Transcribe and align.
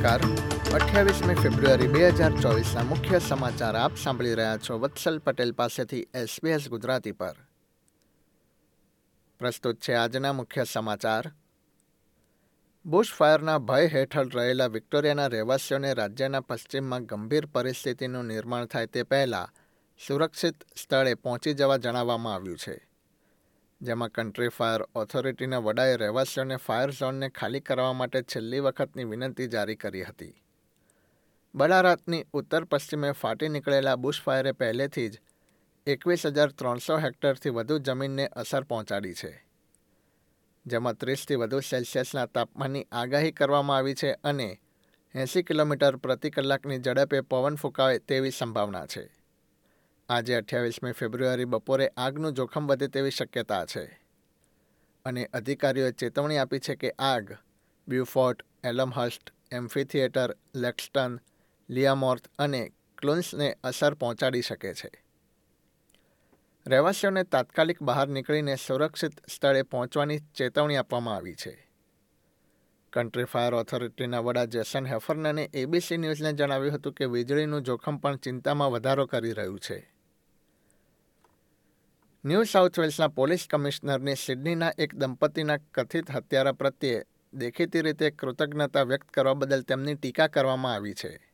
અઠ્યાવીસમી 0.00 1.34
ફેબ્રુઆરી 1.34 1.86
બે 1.86 2.08
હજાર 2.08 2.32
ચોવીસના 2.40 2.82
મુખ્ય 2.82 3.18
સમાચાર 3.18 3.76
આપ 3.76 3.96
સાંભળી 3.96 4.34
રહ્યા 4.34 4.56
છો 4.56 4.78
વત્સલ 4.78 5.18
પટેલ 5.18 5.52
પાસેથી 5.52 6.06
એસબીએસ 6.14 6.68
ગુજરાતી 6.68 7.12
પર. 7.12 7.34
પ્રસ્તુત 9.38 9.76
છે 9.80 9.94
આજના 9.94 10.32
મુખ્ય 10.32 10.64
સમાચાર. 10.64 11.32
બુશ 12.86 13.14
ફાયરના 13.14 13.58
ભય 13.58 13.86
હેઠળ 13.86 14.28
રહેલા 14.34 14.66
વિક્ટોરિયાના 14.66 15.26
રહેવાસીઓને 15.26 15.94
રાજ્યના 15.94 16.40
પશ્ચિમમાં 16.40 17.04
ગંભીર 17.04 17.46
પરિસ્થિતિનું 17.46 18.24
નિર્માણ 18.24 18.64
થાય 18.64 18.86
તે 18.86 19.02
પહેલાં 19.02 19.48
સુરક્ષિત 20.06 20.54
સ્થળે 20.76 21.14
પહોંચી 21.14 21.54
જવા 21.54 21.76
જણાવવામાં 21.76 22.34
આવ્યું 22.34 22.56
છે. 22.56 22.89
જેમાં 23.80 24.10
કન્ટ્રી 24.10 24.48
ફાયર 24.48 24.82
ઓથોરિટીના 24.94 25.58
વડાએ 25.58 25.96
રહેવાસીઓને 25.96 26.56
ફાયર 26.56 26.90
ઝોનને 26.90 27.28
ખાલી 27.30 27.60
કરવા 27.60 27.92
માટે 27.92 28.22
છેલ્લી 28.22 28.60
વખતની 28.60 29.04
વિનંતી 29.04 29.48
જારી 29.48 29.76
કરી 29.76 30.02
હતી. 30.02 30.34
બળારાતની 31.54 32.26
ઉત્તર 32.32 32.64
પશ્ચિમે 32.64 33.12
ફાટી 33.12 33.48
નીકળેલા 33.48 33.96
બુશ 33.96 34.22
ફાયરે 34.22 34.52
પહેલેથી 34.52 35.08
જ 35.08 35.20
એકવીસ 35.86 36.26
હજાર 36.26 36.52
ત્રણસો 36.52 36.98
હેક્ટરથી 36.98 37.50
વધુ 37.50 37.78
જમીનને 37.78 38.26
અસર 38.26 38.64
પહોંચાડી 38.64 39.14
છે. 39.14 39.44
જેમાં 40.66 40.96
ત્રીસથી 40.96 41.36
વધુ 41.36 41.60
સેલ્સિયસના 41.60 42.26
તાપમાનની 42.26 42.86
આગાહી 42.92 43.32
કરવામાં 43.32 43.76
આવી 43.76 43.94
છે 43.94 44.12
અને 44.24 44.60
એંસી 45.14 45.42
કિલોમીટર 45.42 45.96
પ્રતિ 45.96 46.30
કલાકની 46.30 46.78
ઝડપે 46.78 47.20
પવન 47.20 47.54
ફૂંકાવે 47.54 47.98
તેવી 47.98 48.30
સંભાવના 48.30 48.86
છે. 48.86 49.19
આજે 50.10 50.34
અઠ્યાવીસમી 50.34 50.92
ફેબ્રુઆરી 50.92 51.44
બપોરે 51.44 51.92
આગનું 51.96 52.32
જોખમ 52.32 52.66
વધે 52.66 52.86
તેવી 52.86 53.10
શક્યતા 53.10 53.64
છે. 53.64 54.00
અને 55.04 55.24
અધિકારીઓએ 55.24 55.92
ચેતવણી 55.92 56.38
આપી 56.38 56.58
છે 56.58 56.74
કે 56.74 56.90
આગ, 56.98 57.32
બ્યુફોર્ટ, 57.88 58.44
એલમહસ્ટ 58.64 59.32
એમ્ફીથિયેટર 59.52 60.36
લેક્સ્ટન, 60.54 61.20
લિયામોર્થ 61.70 62.24
અને 62.38 62.72
ક્લુન્સને 62.98 63.56
અસર 63.64 63.94
પહોંચાડી 63.94 64.42
શકે 64.42 64.74
છે. 64.74 65.04
રહેવાસીઓને 66.66 67.24
તાત્કાલિક 67.24 67.82
બહાર 67.82 68.08
નીકળીને 68.08 68.56
સુરક્ષિત 68.56 69.12
સ્થળે 69.30 69.62
પહોંચવાની 69.62 70.18
ચેતવણી 70.18 70.76
આપવામાં 70.76 71.16
આવી 71.16 71.34
છે. 71.34 71.70
કન્ટ્રી 72.92 73.24
ફાયર 73.24 73.54
ઓથોરિટીના 73.54 74.18
વડા 74.18 74.44
જેસન 74.44 74.86
હેફરનને 74.86 75.50
એબીસી 75.54 75.96
ન્યૂઝને 75.96 76.32
જણાવ્યું 76.32 76.74
હતું 76.74 76.92
કે 76.92 77.04
વીજળીનું 77.04 77.62
જોખમ 77.62 77.96
પણ 77.96 78.16
ચિંતામાં 78.16 78.72
વધારો 78.72 79.06
કરી 79.06 79.32
રહ્યું 79.32 79.60
છે. 79.60 79.99
ન્યૂ 82.24 82.44
સાઉથ 82.44 82.78
વેલ્સના 82.78 83.08
પોલીસ 83.08 83.46
કમિશનરની 83.50 84.16
સિડનીના 84.16 84.72
એક 84.78 84.94
દંપતીના 84.94 85.56
કથિત 85.74 86.10
હત્યારા 86.10 86.52
પ્રત્યે 86.52 87.04
દેખીતી 87.34 87.82
રીતે 87.82 88.10
કૃતજ્ઞતા 88.10 88.82
વ્યક્ત 88.82 89.10
કરવા 89.10 89.34
બદલ 89.34 89.60
તેમની 89.60 89.94
ટીકા 89.94 90.26
કરવામાં 90.28 90.74
આવી 90.74 90.94
છે. 90.94 91.32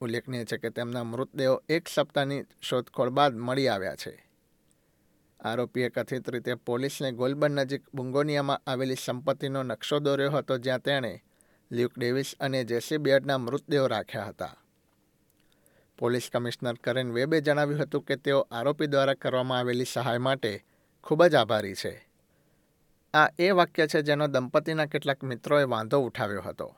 ઉલ્લેખનીય 0.00 0.44
છે 0.44 0.56
કે 0.56 0.70
તેમના 0.70 1.04
મૃતદેહો 1.04 1.62
એક 1.68 1.88
સપ્તાહની 1.88 2.42
શોધખોળ 2.62 3.10
બાદ 3.10 3.36
મળી 3.36 3.68
આવ્યા 3.68 3.96
છે. 3.96 4.30
આરોપીએ 5.40 5.88
કથિત 5.88 6.30
રીતે 6.30 6.54
પોલીસને 6.54 7.12
ગોલબર્ન 7.12 7.52
નજીક 7.52 7.82
બુંગોનિયામાં 7.94 8.62
આવેલી 8.66 8.94
સંપત્તિનો 8.94 9.62
નકશો 9.62 9.98
દોર્યો 9.98 10.30
હતો, 10.30 10.58
જ્યાં 10.58 10.78
તેણે 10.78 11.24
લ્યુક 11.72 11.98
ડેવિસ 11.98 12.34
અને 12.40 12.64
જેસી 12.64 12.96
બિયર્ડના 12.96 13.38
મૃતદેહો 13.38 13.86
રાખ્યા 13.86 14.24
હતા. 14.24 14.56
પોલીસ 15.98 16.30
કમિશનર 16.32 16.74
કરેન 16.74 17.12
વેબે 17.12 17.40
જણાવ્યું 17.40 17.80
હતું 17.80 18.02
કે 18.02 18.16
તેઓ 18.16 18.48
આરોપી 18.50 18.86
દ્વારા 18.86 19.14
કરવામાં 19.14 19.58
આવેલી 19.58 19.84
સહાય 19.84 20.18
માટે 20.18 20.64
ખૂબ 21.04 21.24
જ 21.24 21.34
આભારી 21.34 21.74
છે. 21.74 22.08
આ 23.14 23.28
એ 23.38 23.50
વાક્ય 23.50 23.86
છે 23.86 24.02
જેનો 24.02 24.26
દંપતીના 24.26 24.86
કેટલાક 24.86 25.22
મિત્રોએ 25.22 25.64
વાંધો 25.64 25.98
ઉઠાવ્યો 25.98 26.40
હતો. 26.40 26.76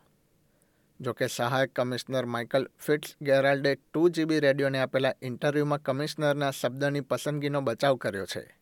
જોકે 1.00 1.27
સહાયક 1.27 1.72
કમિશનર 1.72 2.27
માઇકલ 2.27 2.69
ફિટ્સ 2.78 3.16
ગેરાલ્ડે 3.22 3.75
ટુ 3.75 4.09
જીબી 4.09 4.41
રેડિયોને 4.41 4.78
આપેલા 4.78 5.15
ઇન્ટરવ્યૂમાં 5.22 5.83
કમિશનરના 5.83 6.50
શબ્દની 6.50 7.00
પસંદગીનો 7.00 7.60
બચાવ 7.60 7.97
કર્યો 7.97 8.27
છે. 8.27 8.59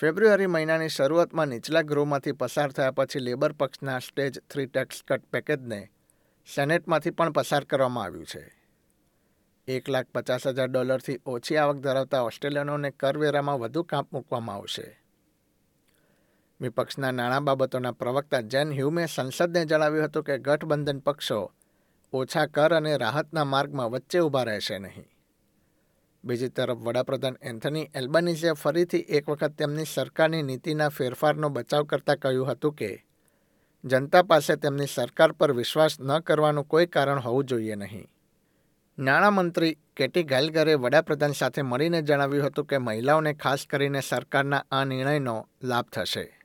ફેબ્રુઆરી 0.00 0.46
મહિનાની 0.46 0.88
શરૂઆતમાં 0.88 1.48
નીચલા 1.48 1.82
ગૃહમાંથી 1.82 2.32
પસાર 2.32 2.72
થયા 2.72 2.90
પછી 2.90 3.18
લેબર 3.18 3.52
પક્ષના 3.52 3.98
સ્ટેજ 3.98 4.38
થ્રી 4.38 4.66
ટેક્સ 4.66 5.02
કટ 5.08 5.24
પેકેજને 5.24 5.90
સેનેટમાંથી 6.54 7.10
પણ 7.10 7.32
પસાર 7.32 7.64
કરવામાં 7.64 8.04
આવ્યું 8.04 8.26
છે. 8.26 8.63
એક 9.68 9.88
લાખ 9.88 10.06
પચાસ 10.14 10.46
હજાર 10.46 10.68
ડોલરથી 10.68 11.18
ઓછી 11.26 11.56
આવક 11.56 11.76
ધરાવતા 11.76 12.20
ઓસ્ટ્રેલિયનોને 12.20 12.90
કરવેરામાં 12.90 13.60
વધુ 13.60 13.82
કાપ 13.82 14.12
મૂકવામાં 14.12 14.56
આવશે. 14.56 15.02
વિપક્ષના 16.60 17.10
નાણાં 17.10 17.44
બાબતોના 17.44 17.92
પ્રવક્તા 17.92 18.40
જેન 18.40 18.72
હ્યુમે 18.72 19.06
સંસદને 19.06 19.64
જણાવ્યું 19.64 20.04
હતું 20.04 20.24
કે 20.24 20.38
ગઠબંધન 20.38 20.98
પક્ષો 20.98 21.52
ઓછા 22.12 22.46
કર 22.46 22.74
અને 22.74 22.96
રાહતના 22.96 23.44
માર્ગમાં 23.44 23.90
વચ્ચે 23.90 24.18
ઊભા 24.18 24.42
રહેશે 24.42 24.78
નહીં. 24.78 25.06
બીજી 26.24 26.48
તરફ, 26.48 26.76
વડાપ્રધાન 26.76 27.36
એન્થની 27.42 27.90
એલ્બનીઝે 27.94 28.52
ફરીથી 28.52 28.98
એક 28.98 29.28
વખત 29.28 29.52
તેમની 29.52 29.84
સરકારની 29.94 30.42
નીતિના 30.42 30.88
ફેરફારનો 30.88 31.48
બચાવ 31.48 31.84
કરતાં 31.84 32.16
કહ્યું 32.16 32.48
હતું 32.48 32.74
કે, 32.74 33.06
જનતા 33.84 34.22
પાસે 34.22 34.56
તેમની 34.56 34.86
સરકાર 34.86 35.32
પર 35.32 35.52
વિશ્વાસ 35.52 36.00
ન 36.00 36.18
કરવાનું 36.18 36.64
કોઈ 36.64 36.86
કારણ 36.86 37.18
હોવું 37.18 37.44
જોઈએ 37.44 37.74
નહીં. 37.74 38.08
નાણામંત્રી 38.98 39.78
કેટી 39.96 40.22
ગાયલગરે 40.22 40.74
વડાપ્રધાન 40.74 41.32
સાથે 41.32 41.62
મળીને 41.62 42.02
જણાવ્યું 42.02 42.46
હતું 42.46 42.64
કે 42.64 42.78
મહિલાઓને 42.78 43.34
ખાસ 43.34 43.66
કરીને 43.70 44.00
સરકારના 44.00 44.64
આ 44.70 44.84
નિર્ણયનો 44.84 45.48
લાભ 45.62 45.84
થશે. 45.92 46.40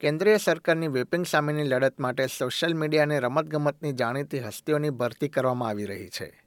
કેન્દ્રીય 0.00 0.36
સરકારની 0.36 0.88
વેપિંગ 0.88 1.26
સામેની 1.26 1.64
લડત 1.64 2.00
માટે 2.00 2.26
સોશિયલ 2.26 2.74
મીડિયા 2.74 3.02
અને 3.02 3.18
રમતગમતની 3.18 3.92
જાણીતી 3.92 4.38
હસ્તીઓની 4.38 4.90
ભરતી 4.90 5.28
કરવામાં 5.28 5.68
આવી 5.68 5.84
રહી 5.84 6.08
છે. 6.08 6.42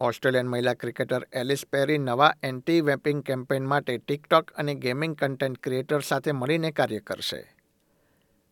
ઓસ્ટ્રેલિયન 0.00 0.46
મહિલા 0.46 0.74
ક્રિકેટર 0.74 1.28
એલિસ 1.32 1.66
પેરી 1.66 1.98
નવા 1.98 2.34
એન્ટી 2.42 2.80
વેપિંગ 2.80 3.22
કેમ્પેઇન 3.22 3.66
માટે 3.66 3.98
ટિકટોક 3.98 4.50
અને 4.50 4.74
ગેમિંગ 4.74 5.16
કન્ટેન્ટ 5.16 5.58
ક્રિએટર 5.58 6.00
સાથે 6.00 6.32
મળીને 6.32 6.70
કાર્ય 6.70 6.98
કરશે. 6.98 7.54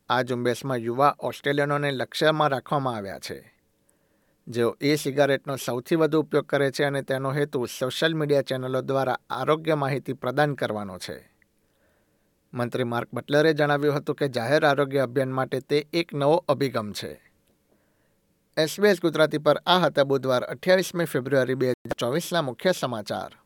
આ 0.08 0.22
ઝુંબેશમાં 0.22 0.76
યુવા 0.76 1.16
ઓસ્ટ્રેલિયનોને 1.20 1.90
લક્ષ્યમાં 1.90 2.48
રાખવામાં 2.48 2.96
આવ્યા 2.96 3.18
છે. 3.18 3.59
જેઓ 4.50 4.76
એ 4.80 4.96
સિગારેટનો 4.96 5.56
સૌથી 5.56 5.94
વધુ 5.94 6.20
ઉપયોગ 6.20 6.46
કરે 6.46 6.70
છે 6.70 6.84
અને 6.84 7.02
તેનો 7.02 7.32
હેતુ 7.32 7.66
સોશિયલ 7.66 8.14
મીડિયા 8.14 8.42
ચેનલો 8.42 8.82
દ્વારા 8.82 9.18
આરોગ્ય 9.30 9.74
માહિતી 9.74 10.12
પ્રદાન 10.12 10.54
કરવાનો 10.54 10.98
છે. 10.98 11.30
મંત્રી 12.54 12.84
માર્ક 12.84 13.08
બટલરે 13.12 13.54
જણાવ્યું 13.54 13.96
હતું 13.96 14.14
કે 14.14 14.28
જાહેર 14.28 14.66
આરોગ્ય 14.66 15.00
અભિયાન 15.00 15.28
માટે 15.28 15.60
તે 15.60 15.86
એક 15.92 16.14
નવો 16.14 16.44
અભિગમ 16.48 16.92
છે. 16.92 17.12
એસબીએસ 18.56 19.00
ગુજરાતી 19.00 19.38
પર 19.38 19.62
આ 19.66 19.78
હતા 19.78 20.04
બુધવાર 20.04 20.44
અઠ્યાવીસમી 20.44 21.04
ફેબ્રુઆરી 21.04 21.54
બે 21.54 21.66
હજાર 21.66 21.94
ચોવીસના 21.98 22.42
મુખ્ય 22.42 22.72
સમાચાર. 22.72 23.39